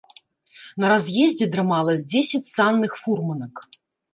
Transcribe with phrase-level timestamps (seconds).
[0.83, 3.55] На раз'ездзе драмала з дзесяць санных фурманак.